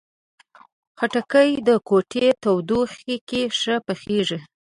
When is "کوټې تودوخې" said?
1.87-3.15